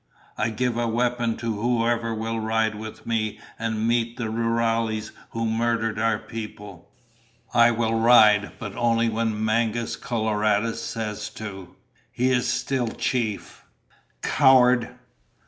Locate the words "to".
1.37-1.61, 11.35-11.75